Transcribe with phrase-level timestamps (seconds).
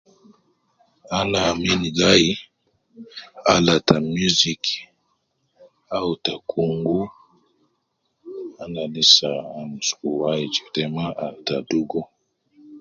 [1.17, 2.25] Anaa min gai,
[3.53, 4.75] ala ta muziki
[5.97, 7.01] au ta kungu,
[8.61, 12.01] ana lisa amsuku wai jede ma al ta dugu